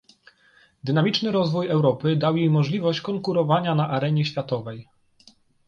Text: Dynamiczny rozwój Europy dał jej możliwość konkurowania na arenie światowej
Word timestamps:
Dynamiczny 0.83 1.31
rozwój 1.31 1.67
Europy 1.67 2.15
dał 2.15 2.37
jej 2.37 2.49
możliwość 2.49 3.01
konkurowania 3.01 3.75
na 3.75 3.89
arenie 3.89 4.25
światowej 4.25 4.87